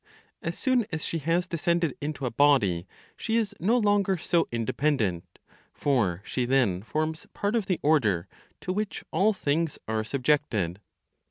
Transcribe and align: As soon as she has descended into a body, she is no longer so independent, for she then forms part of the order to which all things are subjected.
As 0.41 0.57
soon 0.57 0.87
as 0.91 1.05
she 1.05 1.19
has 1.19 1.45
descended 1.45 1.95
into 2.01 2.25
a 2.25 2.31
body, 2.31 2.87
she 3.15 3.35
is 3.37 3.53
no 3.59 3.77
longer 3.77 4.17
so 4.17 4.47
independent, 4.51 5.37
for 5.73 6.23
she 6.25 6.43
then 6.45 6.81
forms 6.81 7.27
part 7.35 7.53
of 7.55 7.67
the 7.67 7.79
order 7.83 8.27
to 8.61 8.73
which 8.73 9.03
all 9.11 9.31
things 9.31 9.77
are 9.87 10.03
subjected. 10.03 10.81